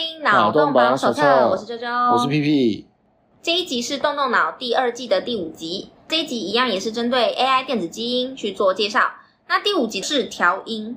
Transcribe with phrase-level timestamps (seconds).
[0.00, 2.86] 听脑洞榜手册，我是啾啾，我是屁屁。
[3.42, 9.12] 这一集是动动脑第二季的第五集，这一集一样也是针对 AI 电子基因去做介绍。
[9.46, 10.96] 那第五集是调音。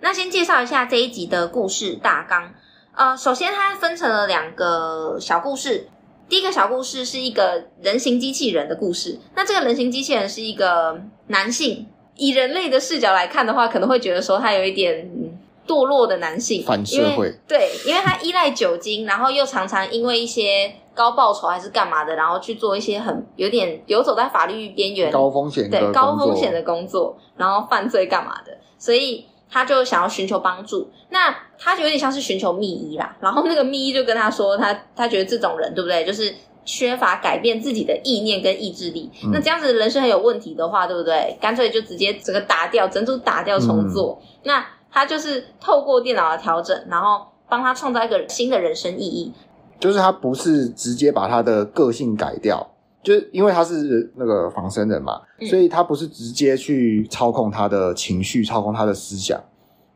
[0.00, 2.52] 那先介绍一下这一集的故事大纲。
[2.94, 5.88] 呃，首先它分成了两个小故事。
[6.28, 9.18] 第一个小故事是一个人形机器人的故事。
[9.34, 11.86] 那这个人形机器人是一个男性。
[12.16, 15.10] 以人类的视角来看的话，可能会觉得说他有一点
[15.66, 17.32] 堕落的男性，反社会。
[17.48, 30.90] 对，因为他依赖酒精，然后又常常因为一些高报酬还是干嘛的，然后去做一些很有点游走在法律边缘、高风险、对高风险的工作，然后犯罪干嘛的，所以他就想要寻求帮助。
[31.08, 36.34] 那他就有点像是寻求密医啦，然后那个密医就跟他说他，他他觉得这种人对不对，就是。
[36.64, 41.36] 缺乏改变自己的意念跟意志力，嗯、那这样子人生很有问题的话，对不对？
[41.40, 44.18] 干脆就直接整个打掉，整组打掉重做。
[44.22, 49.32] 嗯、那他就是透过电脑的调整，然后帮他创造一个新的人生意义。
[49.80, 52.64] 就是他不是直接把他的个性改掉，
[53.02, 59.42] 就是因为他是那个仿生人嘛，嗯、所以他不是直接去操控他的情绪，操控他的思想，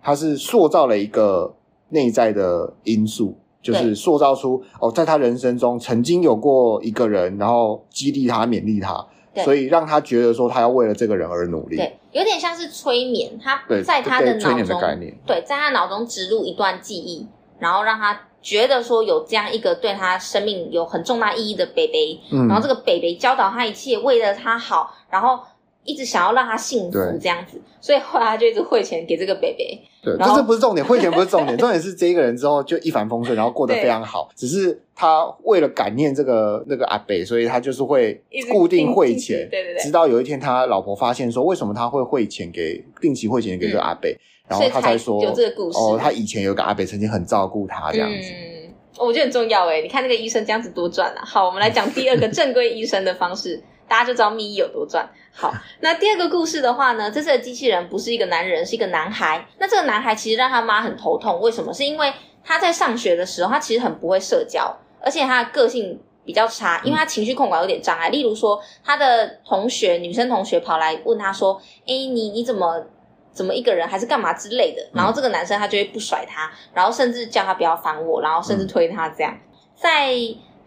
[0.03, 1.55] 他是塑造了一个
[1.91, 3.39] 内在的因素。
[3.67, 11.77] 就是塑造出哦，在他人生中曾经有过一个人，然后激励他、勉励他，对所以让他觉得说他要为了这个人而努力。
[11.77, 17.27] 对，有点像是催眠，他在他的脑中，催眠的概念，对，在他脑中植入一段记忆，
[17.59, 25.41] 然后让他觉得说有这样一个对他生命有很重大意义的北北，嗯，然后这个北北教导他一切，为了他好，然后。
[25.87, 29.81] 一直想要让他幸福这样子，所以后来他就一直汇钱给这个北北。
[30.03, 34.29] 对，这后不是重点，汇钱不是重点，重点是这一个人之后就一帆风顺，然后过得非常好。
[34.37, 39.83] 只是他为了感念这个那个阿北，所以他就是会固定汇钱，对对对。
[39.83, 45.79] 直到有一天他老婆发现说，为什么他会汇钱给定期汇钱给这个阿北，嗯、然后他才说才有这个故事。
[45.79, 48.31] 哦，他以前有个阿北曾经很照顾他这样子。
[48.31, 51.23] 嗯，我觉得很重要哎，你看那个医生这样子多赚啊！
[51.25, 53.61] 好，我们来讲第二个正规医生的方式。
[53.89, 55.09] 大家就知道密医有多赚。
[55.33, 59.47] 好， 那第二个故事的话呢，这次的机器人不是一个男人，是一个男孩。
[59.59, 61.73] 那这个男孩其实让他妈很头痛，为什么？
[61.73, 62.13] 是因为
[62.45, 68.09] 他在上学的时候，他其实很不会社交，而且他的个性比较差，因为他情绪控管有点障碍。
[68.09, 72.85] 例如说，他的同学女生同学跑来问他说：“哎，你你怎么
[73.33, 79.37] 怎么一个人，还是干嘛之类的？”然后这个男生他就会不甩他，然后甚至叫他不要烦我，然后甚至推他这样。
[79.75, 80.15] 在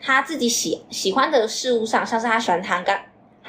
[0.01, 2.97] 他自己喜喜欢的事物上，像是他喜欢弹钢。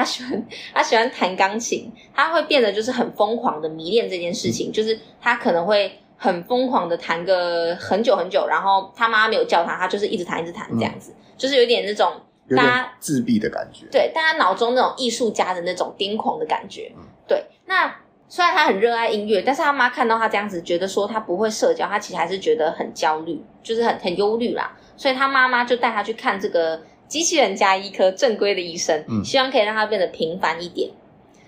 [0.00, 12.10] 他喜欢他喜欢弹钢琴，他会变得就是很疯狂的迷恋这件事情，嗯、就是他可能会很疯狂的弹个很久很久，然后他妈没有叫他，他就是一直弹一直弹这样子，嗯、就是有点那种
[12.56, 17.44] 大家自闭的感觉，对，大家脑中那种艺术家的那种癫狂的感觉，嗯、对。
[17.66, 17.94] 那
[18.26, 26.80] 虽然他很热爱音乐，但是他妈看到他这样子，觉得说他不会社交，他其实还是觉得很焦虑，就是很很忧虑啦，所以他妈妈就带他去看这个。
[27.10, 30.88] 机器人加医科正规的医生，嗯，希望可以让他变得平凡一点。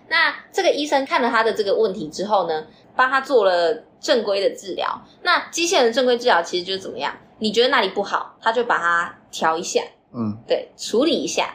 [0.09, 5.01] 那这个医生看了他的这个问题之后呢，帮他做了正规的治疗。
[5.23, 7.15] 那机器人的正规治疗其实就是怎么样？
[7.39, 9.81] 你觉得哪里不好，他就把它调一下，
[10.13, 11.55] 嗯，对，处理一下，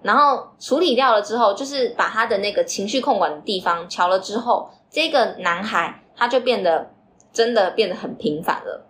[0.00, 6.90] 然后处理掉了之后，就是把他的那个情绪控管的地方调了之后，这个男孩他就变得
[7.34, 8.86] 真的变得很平凡了。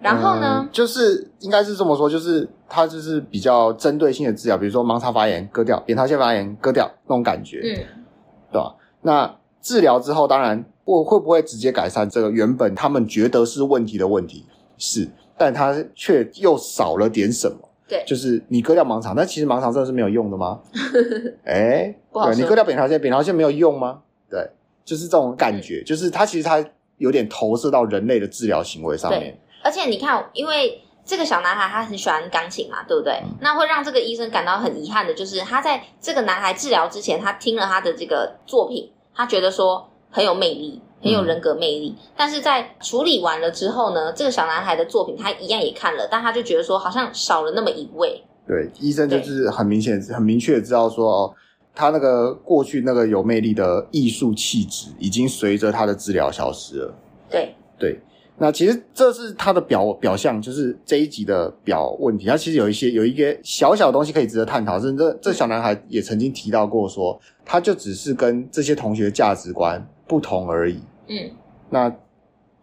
[0.00, 8.04] 然后呢，嗯、就是应该是这么说，就是他就是比较针对性的治疗，比如说盲肠发炎割掉，扁桃腺发炎割掉那种感觉，嗯，
[8.52, 8.74] 对吧？
[9.02, 14.44] 那治疗之后，当然会会不会直接改善这个原本他们觉得是问题的问题？
[14.76, 15.08] 是，
[15.38, 17.56] 但它却又少了点什么？
[17.86, 20.60] 对，就是你割掉盲肠，但其实盲肠真的是没有用的吗？
[21.44, 22.34] 哎，不好说。
[22.34, 24.00] 对，你割掉扁桃腺，扁桃腺没有用吗？
[24.30, 24.48] 对，
[24.84, 26.64] 就是这种感觉，嗯、就是它其实它
[26.96, 29.38] 有点投射到人类的治疗行为上面。
[29.62, 33.12] 而且你看，因为这个小男孩他很喜欢钢琴嘛，对不对？
[33.24, 41.94] 嗯、那会让这个医生感到很遗憾的，就是他在这个男孩治疗之前，他听了他的这个作品，他觉得说很有魅力，很有人格魅力。
[41.98, 48.24] 嗯、但是在处理完了之后呢，这个小男孩的作品他一样也看了，但他就觉得说好像少了那么一位。
[48.46, 51.34] 对，医生就是很明显、很明确知道说，哦，
[51.74, 56.94] 他那个过去那个有魅力的艺术气质，已经随着他的治疗消失了。
[57.28, 58.00] 对对。
[58.36, 62.26] 那其实这是他的表表象，就是这一集的表问题。
[62.26, 70.80] 他其实有一些有一个小小的东西可以值得探讨，甚至这这小男孩也曾经提到过说，他就只是跟这些同学价值观不同而已。
[71.06, 71.30] 嗯，
[71.70, 71.94] 那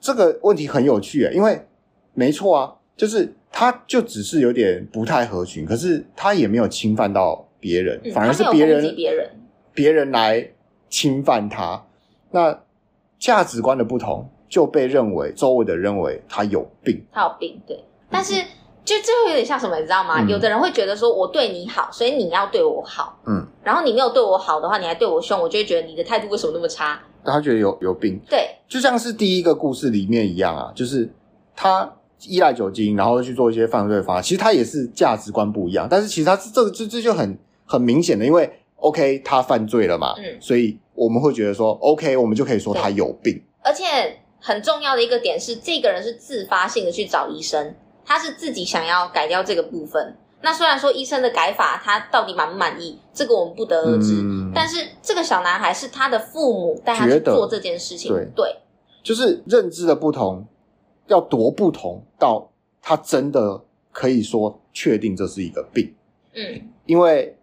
[0.02, 1.62] 这个问题很有趣诶，因为
[2.14, 9.30] 没错啊，就是他就只是有点不太合群，可是他也没有侵犯到别人，反而是别人别人
[9.74, 10.52] 别人来
[10.90, 11.86] 侵犯他。
[12.32, 12.60] 那
[13.18, 14.30] 价值观的不同。
[14.52, 17.82] 就被认为周围的认为他有病，他有病，对。
[18.10, 18.36] 但是
[18.84, 20.22] 就最后有点像什么，你知道吗？
[20.22, 23.48] 嗯、有的人会觉得说，我对你好，所以你要对我好，嗯。
[23.64, 27.00] 然后你没有对我好的话，你还对我凶，我就会觉得你的态度为什么那么差？
[27.24, 31.10] 他觉得有有病，对，就像是第一个故事里面一样啊，就是
[31.56, 31.90] 他
[32.28, 43.86] 依赖酒精，然后去做一些犯罪方法，其实他也是价值观不一样，但是其实他这个这这就很很明显的，因为 OK 他犯罪了嘛，嗯，所以我们会觉得说 OK，我们就可以说他有病，而且
[44.42, 50.18] 很重要的一个点是，这个人是自发性的去找医生，他是自己想要改掉这个部分。
[50.42, 54.16] 那虽然说医生的改法，他到底满不满意，这个我们不得而知。
[54.16, 58.56] 嗯、但是这个小男孩是他的父母带他去做这件事情，对，对，
[59.04, 60.44] 就是认知的不同，
[61.06, 62.52] 要多不同，到
[62.82, 63.62] 他真的
[63.92, 65.94] 可以说确定这是一个病。
[66.34, 67.38] 嗯，因为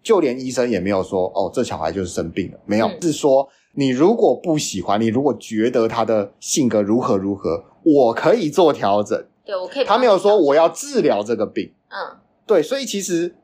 [0.00, 3.48] 就连医生也没有说哦，这小孩就是生病了，没有，嗯、是说
[3.78, 9.24] 你如果不喜欢，你如果觉得他的性格如何如何，我可以做调整。
[9.44, 9.84] 对，我可以。
[9.84, 11.72] 他没有说我要治疗这个病。
[11.88, 12.16] 嗯。
[12.46, 13.34] 对，所以其实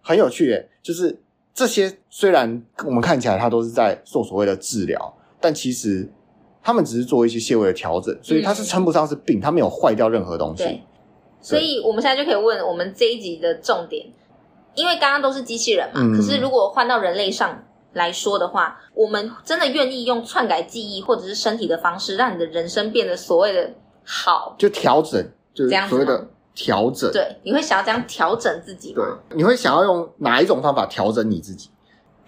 [0.00, 1.20] 很有趣诶，就是
[1.52, 6.08] 这些虽然我们看起来他都是在做所谓的治疗，但其实
[6.62, 10.64] 他们只是做一些些微的调整，所以他是称不上是病，他没有坏掉任何东西。
[10.64, 10.82] 对，
[11.40, 14.06] 所以我们现在就可以问我们这一集的重点，
[14.74, 17.63] 因为刚刚都是机器人嘛，嗯，可是如果换到人类上
[17.94, 23.72] 来说的话，我们真的愿意用篡改记忆或者是身体的方式，让你的人生变得所谓的
[24.04, 26.28] 好，就调整，就是所谓的。
[26.56, 29.18] 调整，对，你会想要这样调整自己吗？
[29.28, 31.68] 对，你会想要用哪一种方法调整你自己？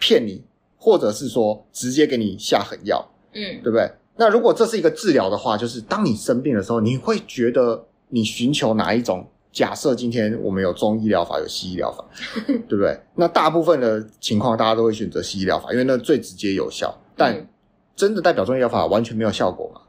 [0.01, 0.45] 骗你，
[0.77, 3.09] 或者是说直接给你下狠药？
[3.35, 3.89] 嗯，对不对？
[4.17, 9.25] 那如果这是一个治疗的话，就是当你生病的时候，你会觉得你寻求哪一种？
[9.57, 12.05] 假设今天我们有中医疗法，有西医疗法，
[12.69, 12.95] 对不对？
[13.15, 16.95] 那大部分的情况，大家都会选择西医疗法，因为那最直接有效。
[17.17, 17.49] 但
[17.95, 19.81] 真的代表中医疗法完全没有效果吗？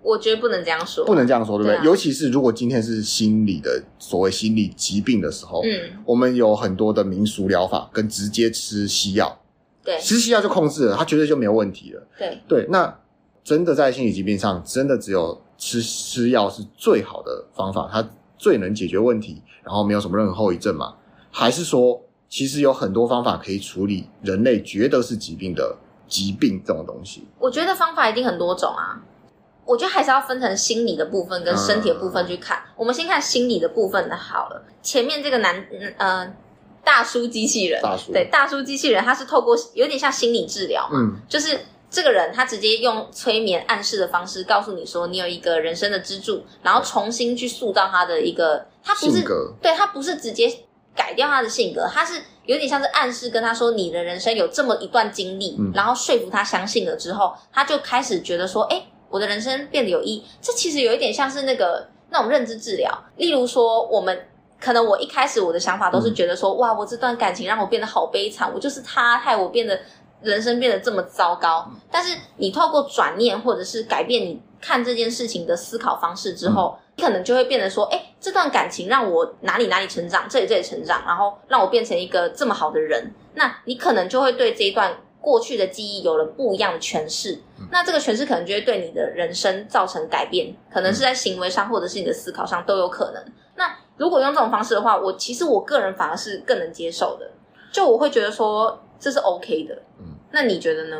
[0.00, 1.76] 我觉得不能这样说，不能这样说，对不对？
[1.76, 1.84] 对啊。
[1.84, 9.38] 尤其是如果今天是心理的所谓心理疾病的时候，嗯，我们有很多的民俗疗法跟直接吃西药，
[9.84, 12.02] 对，吃西药就控制了，它绝对就没有问题了。
[12.18, 12.98] 对对，那
[13.44, 18.08] 真的在心理疾病上，真的只有吃吃药是最好的方法，它
[18.38, 20.94] 最能解决问题，然后没有什么任何后遗症嘛？
[21.30, 25.76] 还是说，其实有很多方法可以处理人类觉得是疾病的
[26.06, 27.26] 疾病这种东西？
[27.38, 29.02] 我觉得方法一定很多种啊。
[29.64, 32.56] 我觉得还是要分成心理的部分跟身体的部分去看。
[32.56, 34.64] 嗯、我们先看心理的部分的好了。
[34.80, 35.62] 前面这个男，
[35.98, 36.34] 呃，
[36.82, 49.22] 大叔机器人，大叔，对，大叔机器人，他是透过有点像心理治疗嘛，嗯，就是这个人他直接用催眠暗示的方式告诉你说，你有一个人生的支柱，然后重新去塑造他的一个，他不是，
[49.60, 50.52] 对，他不是直接
[50.94, 58.82] 改掉他的性格，他是有点像是暗示跟他说，你的人生有这么一段经历，嗯、然后说服他相信了之后，他就开始觉得说，哎。
[59.10, 62.92] 我的人生变得有意义，这其实有一点像是那个那种认知治疗。
[63.16, 64.28] 例如说，我们
[64.60, 69.80] 可能我一开始我的想法都是觉得说，嗯、哇，我这段感情让我变得好悲惨，我就是他害我变得
[70.20, 71.70] 人生变得这么糟糕。
[71.90, 83.12] 但是你透过转念或者是改变你看这件事情的思考方式之后，嗯、你可能就会变得说，哎，这段感情让我哪里哪里成长，这里这里成长，然后让我变成一个这么好的人。
[83.34, 84.96] 那你可能就会对这一段。
[85.20, 93.22] 过去的记忆有了不一样的诠释，嗯、那这个诠释可能就会对你的人生造成改变，可能是在行为上或者是你的思考上都有可能。
[93.56, 97.28] 那如果用这种方式的话，我其实我个人反而是更能接受的，
[97.72, 99.74] 就我会觉得说这是 OK 的。
[100.00, 100.96] 嗯，那你觉得呢？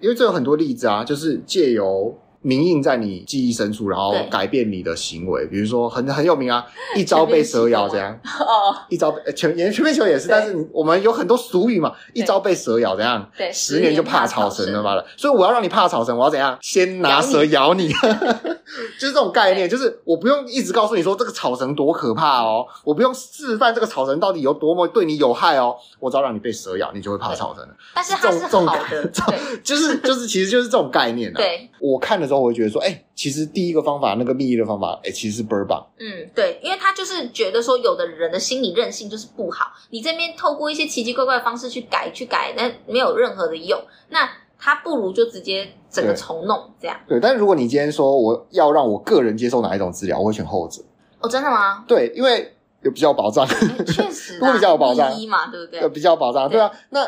[0.00, 2.18] 因为这有很多例子啊，就是借由。
[2.46, 5.46] 名印在你记忆深处，然后改变你的行为。
[5.46, 6.62] 比如说很很有名啊，
[6.94, 8.12] 一朝被蛇咬这样。
[8.38, 15.02] 哦，一朝被全全面球也是，但是我们有很多俗语嘛，一朝被蛇咬这样，对，十年就怕草绳了嘛了。
[15.16, 16.58] 所以我要让你怕草绳，我要怎样？
[16.60, 17.90] 先拿蛇咬你，
[19.00, 27.74] 就是这种概念，就是我不用一直告诉你说这个草绳多可怕哦，我不用示范这个草绳到底有多么对你有害哦，我只要让你被蛇咬，你就会怕草绳了。
[27.94, 29.10] 但是它是好的，
[29.64, 31.36] 就是就是其实就是这种概念啊。
[31.36, 32.44] 对，我看的时候。
[32.44, 35.82] 我会觉得说，哎、欸，其实第一个方法，那个秘密的方法，哎、欸，其实是倍儿棒。
[35.98, 43.80] 嗯，对，因为他就是觉得说，有的人的心理韧性就是不好，你这边透过一些奇奇怪怪的方式去改，去改，那没有任何的用。
[44.10, 44.28] 那
[44.64, 46.96] 他不如就直接整个重弄这样。
[47.06, 50.82] 对，但是如果你今天说我要让我个人接受哪一种治疗，我会选后者。
[51.20, 51.84] 哦，真的吗？
[51.86, 55.80] 对，因为有比较有保障，确、欸、实， 都比较有保障，医嘛，对不对？
[55.82, 56.70] 有比较有保障，对，对啊。
[56.88, 57.00] 那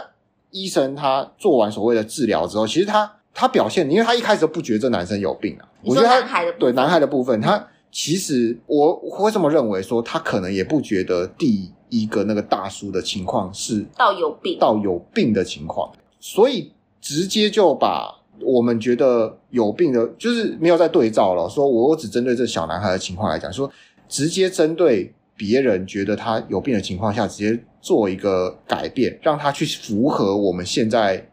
[0.51, 3.11] 医生他做完所谓的治疗之后，其实他。
[3.39, 5.69] 他表现，因为他一开始都不觉得这男生有病啊。
[5.83, 6.69] 你说男孩的部分？
[6.69, 16.73] 我觉得他对男孩的部分，他其实我会这么认为，说他可能也不觉得第一个那个大叔的情况是到有病，到有病的情况，所以
[17.07, 21.49] 直接就把我们觉得有病的，就是没有在对照了。
[21.49, 23.71] 说我只针对这小男孩的情况来讲，说
[24.09, 31.25] 直接针对别人觉得他有病的情况下，直接做一个改变，让他去符合我们现在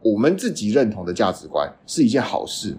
[0.00, 2.76] 我们自己认同的价值观，是一件好事。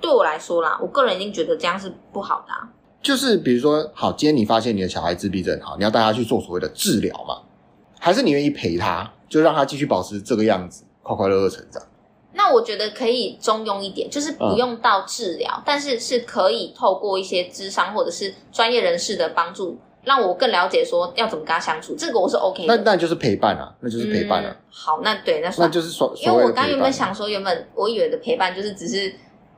[0.00, 2.68] 对我来说啦，我个人已经觉得这样是不好的。
[3.02, 7.42] 就是比如说，好，今天你发现你的小孩自闭症，好，你要带他去做所谓的治疗嘛？
[8.00, 11.82] 还是你愿意陪他，就让他继续保持这个样子，快快乐乐成长？
[12.38, 21.94] 那我觉得可以中庸一点，就是不用到治疗，嗯、但是是可以透过一些智商或者是专业人士的帮助，让我更了解说要怎么跟他相处。
[21.96, 22.76] 这个我是 OK 的。
[22.76, 24.50] 那那就是陪伴啊，那就是陪伴啊。
[24.50, 29.14] 嗯、好，那对，那算那就是说，因为我刚原本想说，原本我以为的陪伴就是只是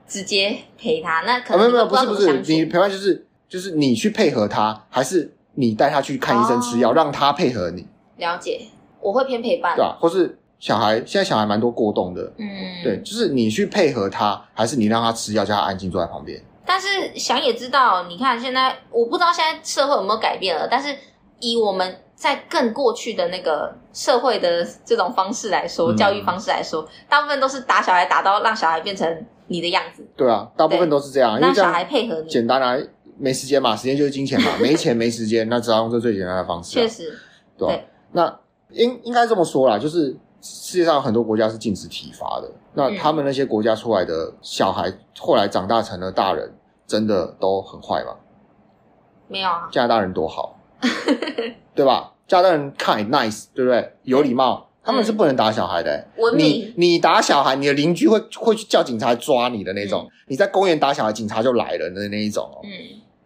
[0.06, 7.84] 直接陪他，那可能、啊、没有没有不是不是，你陪伴就是就是你去配合他，还是你带他去看医生吃药，哦、让他配合你？
[8.18, 8.60] 了解，
[9.00, 9.98] 我会偏陪伴，对吧、啊？
[10.00, 10.38] 或是。
[10.58, 12.46] 小孩现在小孩蛮多过动的，嗯，
[12.82, 16.40] 对，就是你去配合他，还是你让他吃药，叫他安静坐在旁边？
[16.66, 16.86] 但是
[17.16, 20.94] 想也知道，你看现在我不知道现在社会有没有改变了，但是
[21.40, 30.06] 以我们在更过去的那个社会的这种方式来说，嗯、教育方式来说，大部分都是打小孩打到让小孩变成你的样子。
[30.16, 32.28] 对啊，大部分都是这样，让小孩配合你。
[32.28, 32.84] 简单来，
[33.16, 36.82] 没时间嘛，时间就是金钱嘛， 没钱没时间，那只好用这最简单的方式、啊。
[36.82, 37.18] 确实，
[37.56, 38.38] 对，对那
[38.72, 40.16] 应应该这么说啦，就是。
[40.40, 46.52] 世界上有很多国家是禁止体罚的，那他们那些国家出来的小孩，后来长大成了大人，
[46.86, 48.14] 真的都很坏吗？
[49.26, 50.58] 没有啊，加拿大人多好，
[51.74, 52.14] 对吧？
[52.26, 53.92] 加拿大人 kind nice，对不对？
[54.04, 56.06] 有礼貌，他们是不能打小孩的、欸。
[56.22, 60.02] 文明，你你打小孩，你的邻居会会去叫警察抓你的那种。
[60.04, 62.60] 嗯、你在公园打小孩，警察就来了的那那一种哦。
[62.64, 62.70] 嗯，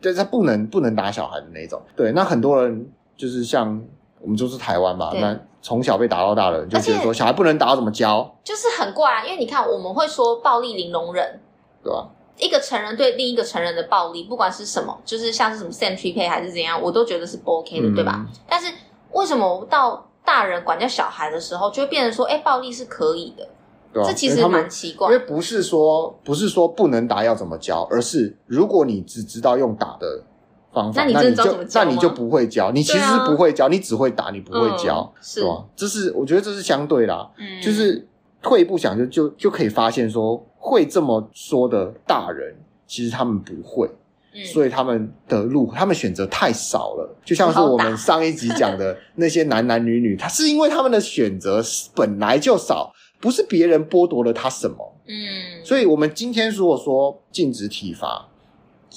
[0.00, 1.80] 对，他不能不能打小孩的那种。
[1.94, 3.80] 对，那很多人就是像
[4.22, 5.38] 我们就是台湾嘛，那。
[5.64, 8.28] 从小被打到大人，就觉得说小孩不能打，怎么教？
[8.42, 11.40] 就是很怪啊，因为你看，我们会说暴力零容忍，
[11.84, 12.08] 对吧？
[12.36, 18.26] 一个成人对另一个成人的暴力，不管是什么，就是像是什么 century pay 还是怎样，我都觉得是不 OK 的，嗯、对吧？
[18.48, 18.74] 但是
[19.12, 23.48] 为什么到大人管教小孩的时候，就会变成说，哎，暴力是可以的？
[23.92, 30.24] 对啊、这其实蛮奇怪，因为不是说不是说不能打要怎么教，而是如果你只知道用打的。
[30.72, 35.64] 方法，那你，就那你就不会教，你其实是不会教，啊、你只会打，你不会教，嗯、是吧？
[35.76, 38.06] 这是我觉得这是相对啦，嗯，就是
[38.42, 42.54] 退一步想就就就可以发现说，会这么说的大人，
[42.86, 43.88] 其实他们不会，
[44.34, 51.62] 嗯，所以他们的路，他们选择太少了，就像是我们上一集讲的 那些男男女女，他是因为他们的选择
[51.94, 58.28] 本来就少，不是别人剥夺了他什么，嗯，所以我们今天如果说禁止体罚。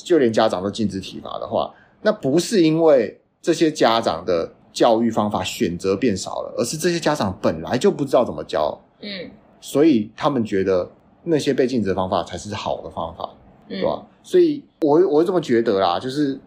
[0.03, 10.89] 就连家长都禁止体罚的话，那不是因为这些家长的教育方法选择变少了，而是这些家长本来就不知道怎么教，嗯，所以他们觉得
[11.23, 13.29] 那些被禁止的方法才是好的方法，
[13.69, 14.05] 嗯、对吧？
[14.21, 16.39] 所以我我会这么觉得啦，就是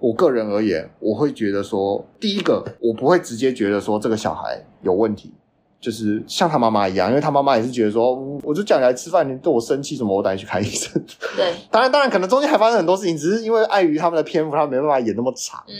[0.00, 5.32] 我个人而言，我会觉得说，第一个，我不会直接觉得说这个小孩有问题。
[5.80, 11.00] 就是像他妈妈一样，因为他妈妈也是觉得说，我就叫你来吃饭，你对我生气什么，我带你去看医生。
[11.36, 15.62] 对，当然，当然，可能中间还发生很多事情，只是因为碍于他们的篇幅，他没办法演那么长。
[15.68, 15.74] 嗯，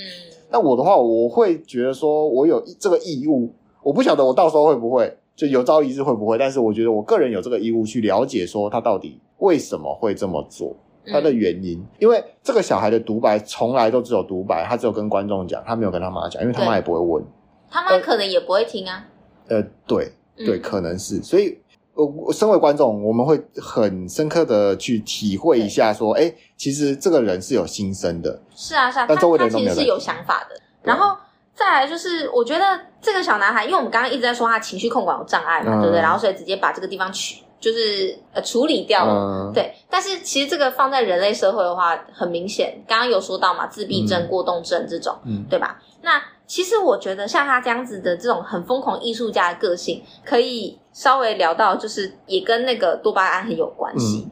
[0.51, 3.53] 那我的话，我会觉得说我有这个义务，
[3.83, 10.77] 我不晓得我到时候会不会就有朝一日会不会，但是我觉得我个人有这个义务去了解说他到底为什么会这么做，
[11.07, 11.79] 他的原因。
[11.79, 17.25] 嗯，因为这个小孩的独白从来都只有独白，他只有跟观众讲，他没有跟他妈讲，因为他妈也不会问，
[17.69, 19.05] 他妈可能也不会听啊。
[19.49, 21.59] 呃，对对，可能是，所以，
[21.95, 30.61] 我我身为观众，我们会很深刻的去体会一下，说，哎，其实这个人是有心声的，是啊是啊，但周围的人他其实是有想法的。
[30.83, 31.17] 然后
[31.55, 32.65] 再来就是，我觉得
[33.03, 36.01] 这个小男孩，因为我们刚刚一直在说他情绪控管有障碍嘛，对不对？
[36.01, 39.75] 然后所以直接把这个地方取，就是呃处理掉了，对。
[39.91, 45.83] 但是其实这个放在人类社会的话，很明显，刚刚有说到嘛，自闭症、过动症这种，嗯，对吧？
[46.03, 54.27] 那其实我觉得像他这样子的这种很疯狂艺术家的个性，可以稍微聊到，就是也跟那个多巴胺很有关系。
[54.27, 54.31] 嗯、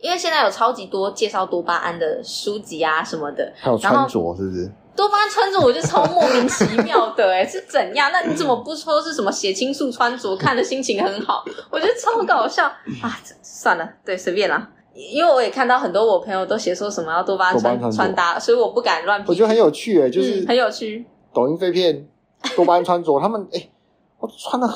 [0.00, 4.70] 因为现在有超级多介绍多巴胺的书籍啊什么的，还有穿着是不是？
[4.94, 8.10] 多巴胺穿着我就超莫名其妙的诶、欸、是怎样？
[8.12, 11.42] 那你怎么不说是什么血清素穿着，看的心情很好？
[11.72, 12.66] 我觉得超搞笑
[13.02, 13.18] 啊！
[13.42, 14.68] 算了，对，随便啦。
[14.92, 19.24] 因为我也看到很多我朋友都写说什么要多巴胺穿穿，搭，所以我不敢乱。
[19.26, 21.06] 我觉得很有趣诶、欸、就是、嗯、很有趣。
[21.32, 22.08] 抖音废片，
[22.56, 23.70] 多巴胺穿着，他们哎、欸，
[24.18, 24.68] 我穿的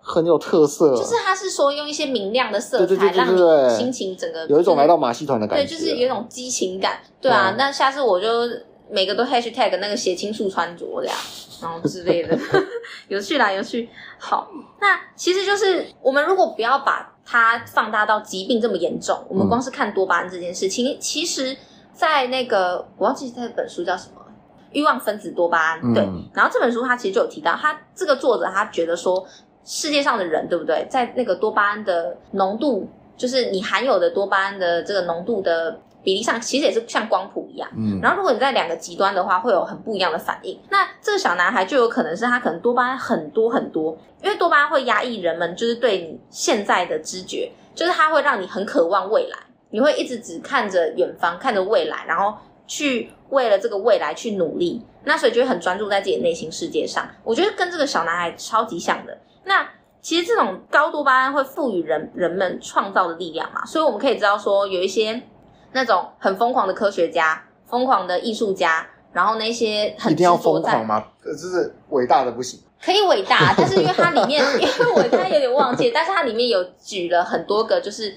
[0.00, 0.96] 很有特色。
[0.96, 5.64] 就是他是说用一些明亮的色彩，让你心情整个有一种来到马戏团的感觉。
[5.64, 7.00] 对，就是有一种激情感。
[7.20, 8.28] 对啊，那下次我就
[8.90, 11.16] 每个都 hashtag 那个血清素穿着这样，
[11.60, 12.38] 然后之类的，
[13.08, 13.88] 有趣啦，有趣。
[14.18, 14.48] 好，
[14.80, 19.18] 那其实就是我们如果不要把它放大到疾病这么严重。
[19.28, 21.56] 我们光是看多巴胺这件事情，其实，
[21.92, 24.20] 在那个我忘记这本书叫什么，
[24.76, 25.94] 欲望分子多巴胺。
[25.94, 29.26] 对，嗯、然后这本书它其实就有提到，他这个作者他觉得说，
[29.64, 35.80] 世界上的人对不对，在那个多巴胺的浓度，就是你含有的多巴胺的这个浓度的。
[36.04, 40.56] 比例上其实也是像光谱一样，嗯，然后如果你在两个极端的话，会有很不一样的反应。
[40.70, 49.36] 那这个小男孩就有可能是他可能多巴胺很多很多，因为多巴胺会压抑人们就是对你现在的知觉，就是它会让你很渴望未来，
[49.70, 54.82] 你会一直只看着远方，看着未来，然后去为了这个未来去努力。
[55.04, 57.08] 那所以就会很专注在自己的内心世界上。
[57.24, 59.18] 我觉得跟这个小男孩超级像的。
[59.44, 59.68] 那
[60.00, 65.22] 其实这种高多巴胺会赋予人人们创造的力量嘛，所以我们可以知道说有一些。
[65.72, 71.04] 那种很疯狂的科学家，疯狂的艺术家，然后那些很一定要疯狂吗？
[71.22, 78.16] 就是伟大的不行，可以伟大， 但是因为它里面，因为我他有点忘记，但是它里面有举了很多个，就是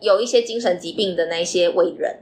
[0.00, 2.18] 有一些精神疾病的那些伟人，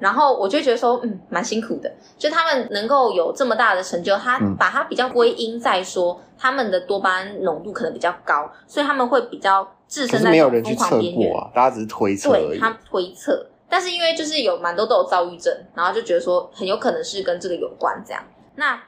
[0.00, 13.46] 然后我就觉得说，嗯，蛮辛苦的，就他们能够有这么大的成就，他把它比较归因在说，嗯、他们的多巴胺浓度可能比较高，所以他们会比较置身在疯狂边缘，没有人去测过啊，大家只是推测对，他推测。
[13.68, 18.20] 但是因为就是有蛮多都有躁郁症，然后就觉得说很有可能是跟这个有关这样。
[18.56, 18.82] 那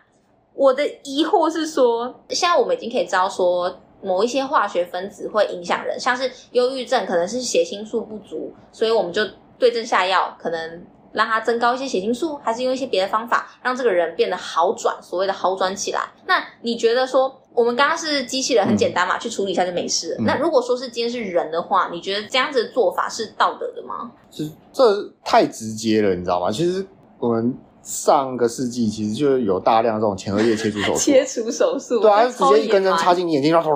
[0.54, 9.22] 我的疑惑是说，现在我们已经可以知道说某一些化学分子会影响人，像是忧郁症可能是血清素不足，所以我们就
[9.56, 16.00] 对症下药，可能让他增高一些血清素，还是用一些别的方法让这个人变得好转，所谓的好转起来。
[16.26, 17.38] 那你觉得说？
[17.54, 20.16] 我们刚刚是机器人，很简单嘛，嗯、去处理一下就没事了。
[20.20, 24.10] 嗯、那如果说是今天是人的话，你觉得这样子的做法是道德的吗？
[24.30, 24.82] 是，这
[25.22, 26.50] 太直接了，你知道吗？
[26.50, 26.82] 其实
[27.18, 33.70] 我们上个世纪其实就有大量这种前额叶切除手术， 切除手术，对啊，直接一根针插进你眼睛，然后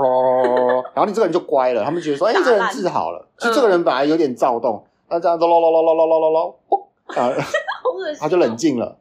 [0.95, 1.85] 然后你这个人就乖了。
[1.85, 3.29] 他们觉得说，哎、 欸，这个人治好了。
[3.37, 6.31] 其实这个人本来有点躁动，那、嗯、这样咯咯咯咯咯咯咯
[6.71, 7.31] 咯，啊，
[8.19, 8.99] 他就冷静了。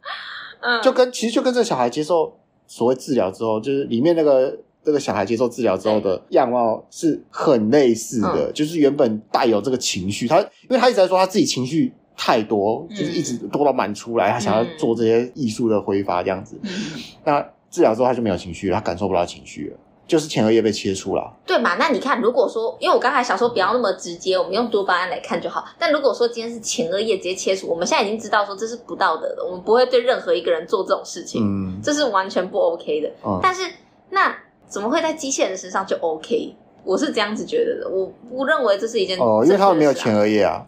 [0.61, 2.37] 嗯，就跟其实就跟这个小孩接受
[2.67, 4.57] 所谓治疗之后，就是里面那个。
[4.87, 16.59] 那个小孩接受治疗之后的样貌是很类似的，嗯、就是原本带有这个情绪，他因为他一直在说他自己情绪太多，嗯、就是一直多到满出来，他想要做这些艺术的挥发这样子。
[16.61, 16.69] 嗯、
[17.23, 17.41] 那
[17.71, 21.33] 治疗之后他就没有情绪了，他感受不到情绪了，就是前额叶被切除了。
[21.45, 21.75] 对嘛？
[21.75, 25.65] 那你看，如果说，因为我刚才想说不要那么直接，我们用多巴胺来看就好。
[25.77, 33.09] 但如果说今天是前额叶直接切除，我们现在已经知道说这是不道德的，我们不会对任何一个人做这种事情，嗯，这是完全不 OK 的。
[33.25, 33.61] 嗯、但是
[34.09, 34.35] 那。
[34.67, 36.53] 怎么会在机器人身上就 OK？
[36.83, 40.65] 我是这样子觉得的，我不认为这是一件哦，因为他们没有前额叶啊，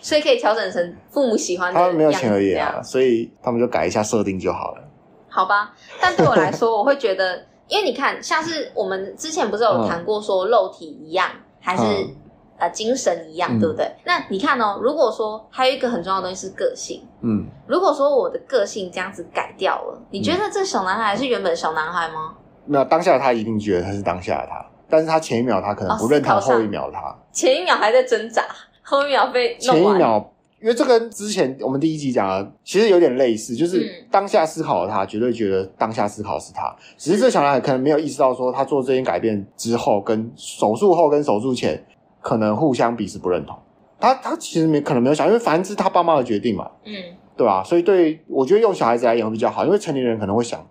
[0.00, 1.78] 所以可以调整成父母喜欢的。
[1.78, 4.82] 他们没有前额叶啊，所以他们就改一下设定就好了。
[5.28, 12.16] 好吧，但对我来说，我会觉得，因为你看，像是我们之前不是有谈过，说肉体一样，嗯、还是、嗯、
[12.58, 13.90] 呃精神一样，嗯、对不对？
[14.04, 22.34] 那你看哦，如果说还有一个很重要的东西是个性，嗯，如果说我的个性这样子改掉了，你觉得这小男孩是原本的小男孩吗？
[22.64, 28.44] 那当下他一定觉得他是当下的他，但是他前一秒他可能不认同后一秒他，前一秒还在挣扎，
[28.82, 41.84] 后一秒被弄前一秒，因为这跟之前我们第一集讲的其实有点类似，就是当下思考的他绝对觉得当下思考的是他，只是这小男孩可能没有意识到说他做这件改变之后跟手术后跟手术前
[42.20, 43.56] 可能互相彼此不认同，
[44.00, 46.92] 他他其实没可能没有想，因为反正是他爸妈的决定嘛，嗯，
[47.36, 47.62] 对吧？
[47.62, 50.66] 所以对我觉得用小孩子来演会比较好，因为成年人可能会想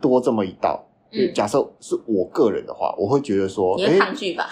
[0.00, 0.84] 多这么一道。
[1.34, 4.48] 假设是我个人的话，我会觉得说，你会抗拒吧？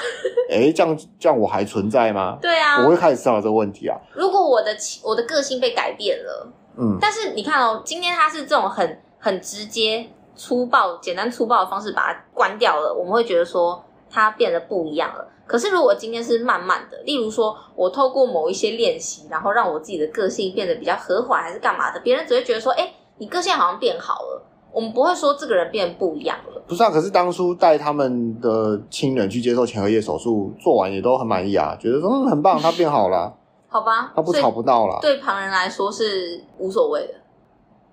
[0.51, 2.39] 哎、欸，这样这样我还存在吗？
[2.43, 3.97] 对啊，我会开始思考这个问题啊。
[4.13, 15.27] 如果我的我的个性被改变了，嗯，但是你看哦，今天他是这种很很直接、粗暴、简单粗暴的方式把它关掉了，我们会觉得说他变得不一样了。
[15.47, 24.43] 可是如果今天是慢慢的，例如说我透过某一些练习，然后让我自己的个性变得比较和缓，还是干嘛的，别人只会觉得说，哎、欸，你个性好像变好了。
[24.73, 26.63] 我们不会说这个人变不一样了。
[26.67, 33.35] 不是啊，可是当初带他们的亲人去接受前额叶手术，做完也都很满意啊，觉得说嗯很棒，他变好了。
[33.69, 34.99] 好吧，他不吵不闹了。
[35.01, 37.15] 对旁人来说是无所谓的，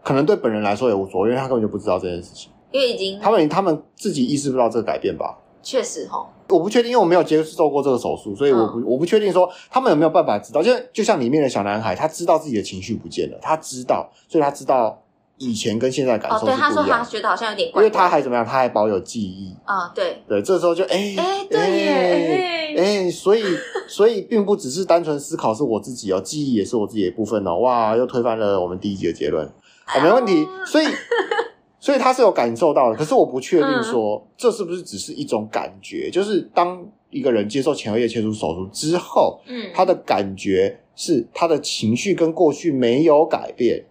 [0.03, 2.51] 可能对本人来说也无所谓，因为他根本就不知道这件事情。
[2.71, 5.37] 因为已经他们他们自己意识不到这个改变吧？
[5.61, 10.63] 确实哈，我不确定，因为我没有接受过这个手术，所以我不、嗯、我不确定说他们有没有办法知道。
[10.63, 15.01] 就就像里面的小男孩，他知道自己的情绪不见了，他知道，所以他知道。
[15.37, 16.57] 以前跟现在感受是不一样。
[16.57, 18.45] 哦，对，他说他觉得好像有点怪怪，因为他还怎么样？
[18.45, 23.43] 他还保有记忆啊，对对，这时候就哎哎对耶哎哎，所以
[23.87, 27.57] 所以并不只是单纯思考是我自己哦，记忆也是我自己的一部分哦。
[27.57, 29.47] 哇，又推翻了我们第一集的结论。
[29.85, 30.45] 好，没问题。
[30.65, 30.85] 所以
[31.79, 32.97] 所以他是有感受到的。
[32.97, 43.85] 可是我不确定说这是不是只是一种感觉，就是当一个人接受前额叶切除手术之后，嗯，他的感觉是他的情绪跟过去没有改变，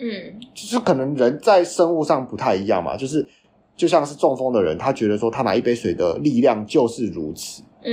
[0.00, 3.26] 嗯，就是可能人在生物上不太一样嘛，就是
[3.76, 7.92] 就像是中风的人，他觉得说他拿一杯水的力量就是如此，嗯。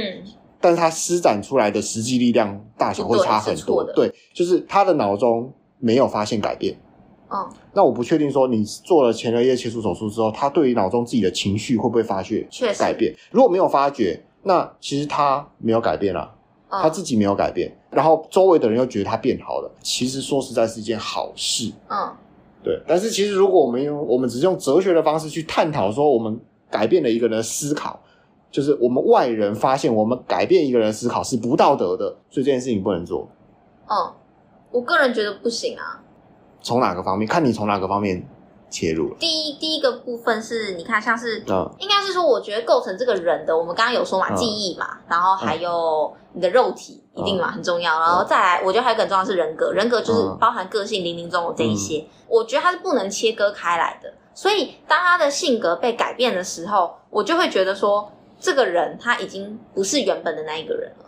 [0.59, 6.75] 但是他施展出来的实际力量大小会差很多，对，就是他的脑中没有发现改变。
[7.29, 12.47] 哦，那我不确定说你做了前额叶切除手术之后，他对于脑中自己的情绪会不会发觉
[12.79, 13.13] 改变？
[13.29, 16.33] 如果没有发觉，那其实他没有改变啊，
[16.69, 21.71] 嗯、他自己没有改变，然后周围的人又觉得他变好了，其实说实在是一件好事。
[21.89, 22.13] 嗯，
[22.63, 22.81] 对。
[22.87, 27.99] 但是其实如果我们用我们只是用哲学的方式去探讨说，我们改变了一个人的思考。
[28.49, 33.27] 就是我们外人发现我们改变一个人的思考是不道德的，所以这件事情不能做。
[33.87, 34.13] 嗯，
[34.71, 36.01] 我个人觉得不行啊。
[36.61, 37.27] 从哪个方面？
[37.27, 38.25] 看你从哪个方面
[38.69, 39.13] 切入。
[39.19, 47.99] 第一，第一个部分是你看，像是，嗯，应该是说，我觉得构成这个人的，我们刚刚有说嘛，记忆嘛，然后还有你的肉体，一定嘛，很重要。
[47.99, 54.13] 然后再来，我觉得还有更重要是人格，人格就是包含个性、零零总总这一些，我觉得它是不能切割开来的。
[54.33, 58.11] 所以，当他的性格被改变的时候，我就会觉得说。
[58.39, 61.05] 这个人他已经不是原本的那一个人了，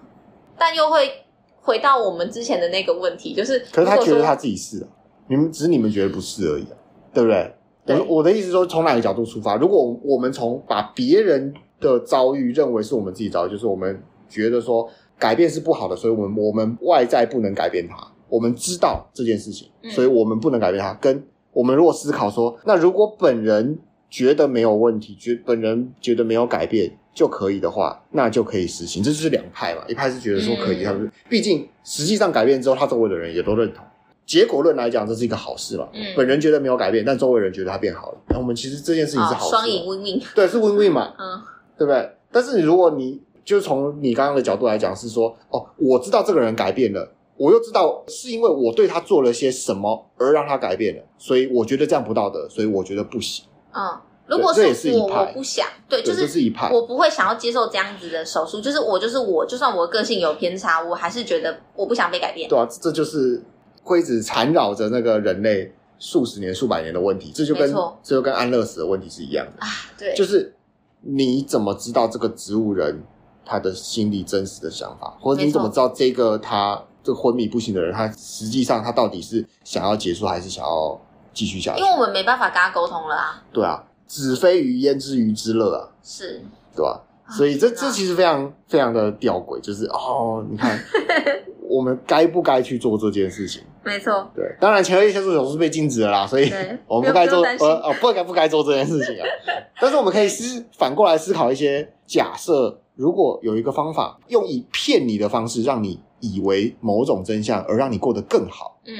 [0.58, 1.26] 但又会
[1.62, 4.88] 回到我们之前的那个问题，就是可是他觉得他自己是啊，
[5.28, 6.74] 你们只是你们觉得不是而已啊，
[7.20, 7.54] 对
[7.86, 8.00] 不对？
[8.08, 9.56] 我，我的意思是说，从哪个角度出发？
[9.56, 17.96] 如果我们从把别人的遭遇认为是我们自己遭遇，就是我们觉得说改变是不好的，所以我们我们外在不能改变它，
[18.28, 20.94] 我们知道这件事情，所以我们不能改变它。
[20.96, 23.80] 跟我们如果思考说，那如果本人
[24.10, 26.96] 觉得没有问题，觉本人觉得没有改变。
[27.12, 29.04] 就可以的话，那就可以实行。
[29.04, 33.84] 这就是两派嘛，一派是觉得说可以，他们毕竟实际上改变之后，他周围的人也都认同。
[34.30, 35.88] 结果论来讲，这是一个好事嘛。
[35.92, 38.18] 嗯，本人觉得没有改变，但周围人觉得他变好了。
[38.30, 41.42] 那我们其实这件事情是好事，双赢 win win，对，是 win win 嘛，嗯，
[41.76, 42.08] 对不对？
[42.32, 53.46] 但是如果你就是从你刚刚的角度来讲，是说哦，我知道这个人改变了，我又知道是因为我对他做了些什么而让他改变了，所以我觉得这样不道德，所以我觉得不行。
[53.74, 54.00] 嗯。
[54.28, 54.62] 如果是
[54.92, 58.62] 我，我不想，对，就是一派我不会想要接受这样子的手术。
[58.62, 62.48] 就是我，就是我，就算我的个性有偏差，我还是觉得我不想被改变。
[62.48, 63.42] 对啊，这就是
[63.90, 67.32] 会一直缠绕着那个人类数十年、数百年的问题。
[67.34, 67.74] 这就跟
[68.04, 69.68] 这就跟安乐死的问题是一样的啊。
[69.98, 70.54] 对，就是
[71.02, 73.04] 你怎么知道这个植物人
[73.44, 81.02] 他的心里真实的想法，或者你怎么知道这个他这个昏迷不醒的人，他实际上他到底是想要结束还是想要
[81.34, 81.82] 继续下去？
[81.82, 83.44] 因为我们没办法跟他沟通了啊。
[83.52, 83.84] 对啊。
[84.06, 85.90] 子非鱼焉知鱼之乐啊？
[86.02, 86.42] 是，
[86.76, 87.02] 对吧？
[87.30, 90.80] 所以这这其实非常非常的吊诡，就是哦，你看
[91.70, 93.62] 我们该不该去做这件事情？
[93.84, 96.52] 没错，对，当然前额叶切除手术是被禁止的啦，所以
[96.88, 99.24] 我们不该做呃哦不该不该做这件事情啊。
[99.80, 108.94] 但是我们可以思反过来思考一些假设，如果有一个方法用以骗你的方式让你以为某种真相，而让你过得更好，嗯，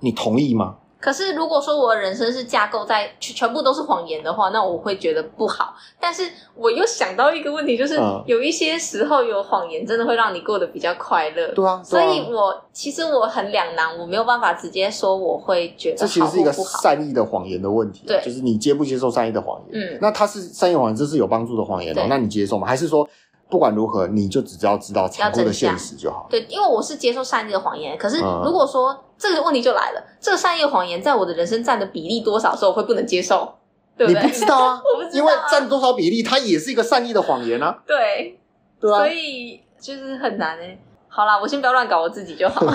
[0.00, 0.76] 你同意吗？
[1.00, 5.74] 可是，如果说我的人生是架构在全全部都是谎言的话，那我会觉得不好。
[5.98, 11.48] 但是我又想到一个问题，就是有一些时候有谎言真的会让你过得比较快乐。
[11.54, 15.96] 对啊，所以我其实我很两难，我没有办法直接说我会觉得。
[15.96, 19.80] 这其实是一个善意的谎言的问题，对，就是你接不接受善意的谎言？
[19.80, 22.66] 嗯，那他是善意谎言，这是有帮助的谎言哦，那你接受吗？
[22.66, 23.08] 还是说？
[23.50, 26.26] 不管如何，你就只要知道残酷的现实就好。
[26.30, 27.98] 对，因为我是接受善意的谎言。
[27.98, 33.56] 可是如果说、嗯、这个问题就来了，这个善意的谎言在我的人生占的比例多少时候我会不能接受？
[33.96, 34.22] 对不对？
[34.22, 37.82] 你不知道啊， 我不知道啊，因为占多少比例，它也是一个善意的谎言啊。
[37.86, 38.38] 对，
[38.80, 40.78] 对啊，所以就是很难诶。
[41.08, 42.64] 好啦，我先不要乱搞我自己就好。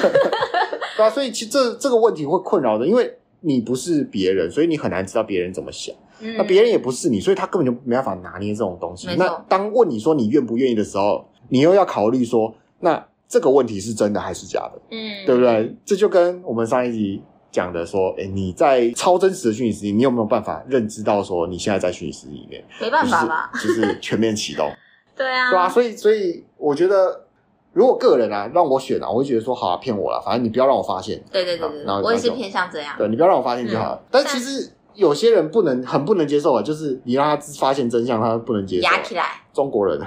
[0.97, 5.95] 对啊，所以其实这这个问题会困扰的，因为你不是别人，所以你很难知道别人怎么想。
[6.19, 9.07] 嗯、那别人也不是你，所以他根本就没办法拿捏这种东西。
[9.17, 14.81] 那当问你说你愿不愿意的时候，你又要考虑说，那这个问题是真的还是假的？
[14.91, 15.75] 嗯，对不对？
[15.83, 22.63] 这就跟我们上一集讲的说，哎，你在超真实的虚拟实体，你有没有办法认知到说你现在在虚拟实体里面？
[22.79, 23.51] 没办法吧？
[23.53, 24.71] 就是、就是全面启动。
[25.17, 25.67] 对啊，对啊。
[25.67, 27.25] 所以，所以我觉得，
[27.73, 31.21] 如果个人啊让我选啊，我会觉得说，好啊，骗我了，反正你不要让我发现。
[31.31, 32.95] 对对对对，我也是偏向这样。
[32.97, 33.95] 对，你不要让我发现就好了。
[33.95, 34.71] 嗯、但其实。
[34.95, 38.83] 有些人不能，很不能接受啊，就是你让他发现真相，他不能接受。
[38.83, 39.99] 压起来，中国人，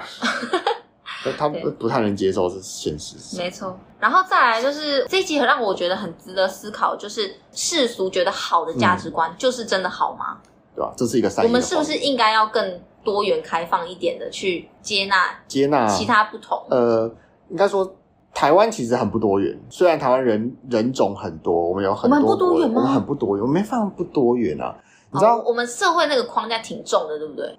[1.36, 3.16] 他不不太能接受是现实。
[3.36, 10.38] 没错，然后再来就是这一集很让我觉得很值得思考，就是世俗觉得好的价值观，就是真的好吗？
[10.42, 10.92] 嗯、对吧？
[10.96, 11.44] 这是一个三。
[11.44, 16.66] 我们是不是应该要更多元开放一点的去接纳接纳其他不同？
[16.70, 17.10] 呃，
[17.50, 17.94] 应该说。
[18.34, 22.74] 台湾其实很不多元，虽然台湾人人种很多，我们有很多，我们不多元吗？
[22.76, 24.76] 我们很不多元，我们没放不多元啊。
[25.10, 27.58] 你知道，我们社会那个框架挺重的，对不对？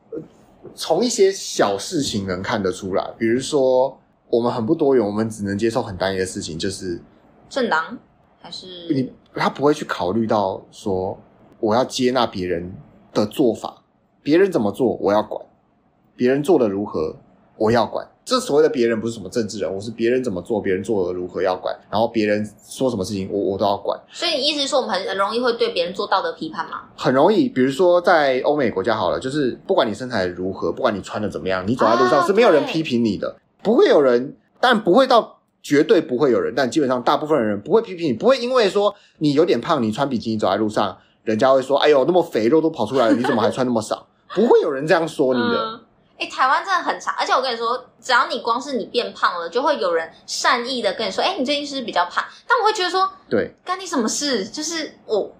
[0.76, 3.98] 从一些小事情能看得出来，比如说
[4.30, 7.02] 我们很不多元，我们只能接受很单一的事情，就是
[7.50, 7.98] 政党
[8.42, 11.18] 还是你，他不会去考虑到说
[11.60, 12.72] 我要接纳别人
[13.14, 13.84] 的做法，
[14.22, 15.44] 别人怎么做我要管，
[16.16, 17.16] 别人做的如何
[17.58, 18.08] 我要管。
[18.30, 24.00] 这所谓的别人不是什么政治人物，是别人怎么做，别人做的如何要管，然后别人说什么事情，我我都要管。
[24.12, 26.82] 所以你意思是说，我们很容易会对别人做道德批判吗？
[26.96, 44.06] 很容易，比如说在欧美国家好了，就是不管你身材如何，不管你穿的怎么样，你走在路上是没有人批评你的，啊、不会有人，但不会到绝对不会有人，但基本上大部分人不会批评你，不会因为说你有点胖，你穿比基尼走在路上，人家会说，哎呦那么肥，肉都跑出来了，你怎么还穿那么少？
[44.36, 45.58] 不会有人这样说你的。
[45.58, 45.80] 嗯
[46.20, 55.32] 哎、欸，台湾真的很长，而且我跟你说，只要你光是你变胖了，就会有人善意的跟你说：“哎、欸，你最近是不是比较胖？”但我会觉得说：“对，干你什么事？”就是我，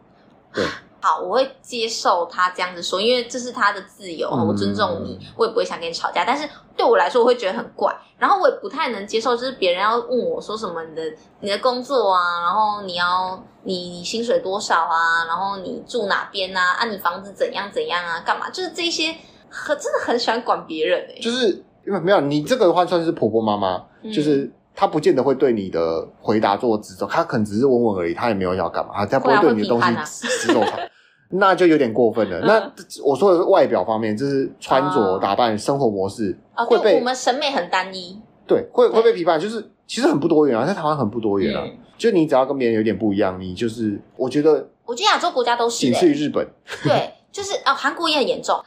[0.54, 0.66] 对，
[1.04, 6.24] 好，我会接受他这样子说，因为这是他的自由，我尊重你，我也不会想跟你吵架。
[6.26, 11.04] 但是对我来说，我会觉得很怪，然后我也不太能接受，就是别人要问我说什么你的
[11.42, 18.50] 你的工作啊，然后你要你你薪水多少啊，然后你住哪边啊，啊，你房子怎样怎样啊，干嘛？
[18.50, 19.14] 就是这些。
[19.50, 21.48] 很真的很喜欢管别人哎、欸，就是
[21.86, 30.78] 因为没有你这个的话算是婆婆妈妈，嗯、就是她不见得会对你的回答做指责，她可能只是问问而已，她也没有要干嘛，她不会对你的东西指手画脚，
[31.32, 32.40] 那就有点过分了。
[32.42, 32.72] 那
[33.04, 46.48] 我说的是外表方面，就是穿着打扮、生活模式会被我们审美很单一，对，会会被批判，就是其实很不多元啊，在台湾很不多元啊，嗯、就你只要跟别人有点不一样，你就是我觉得，我觉得亚洲国家都是、欸，仅次于日本，
[46.84, 48.60] 对，就是啊，韩国也很严重。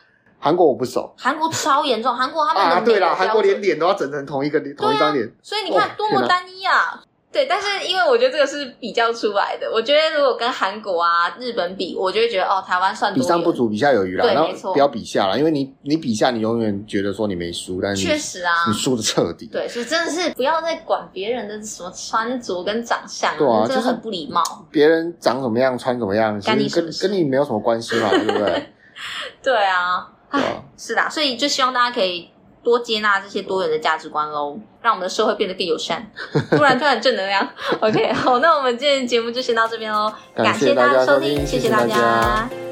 [0.42, 7.00] 韩国我不熟，韩国超严重，韩国他们啊，对啦，韩国连脸都要整成同一个同一张脸，所以你看多么单一啊！
[7.30, 14.22] 对，但是因为我觉得这个是比较出来的，我觉得如果跟韩国啊、日本比，我就会觉得哦，台湾算比上不足，比下有余啦。
[14.22, 19.46] 对，没错，不要比下啦，因为你你比下，你永远觉得说你没输，但是确实啊，你输的彻底。
[19.46, 24.42] 对，所以真的是不要再管别人的什么穿着跟长相，对啊，真的很不礼貌。
[24.70, 28.68] 别人长怎么样，穿怎么样，跟你跟跟你没有什么关系嘛，对不对？
[29.42, 30.06] 对啊。
[30.32, 32.28] 唉，是的，所以就希望大家可以
[32.62, 36.10] 多接纳这些多元的价值观喽，让我们的社会变得更友善。
[36.50, 37.48] 突然突然正能量，
[37.80, 41.46] OK，好，那我们今天的节目就先到这边喽，感谢大家收听。
[41.46, 42.71] 谢谢大家。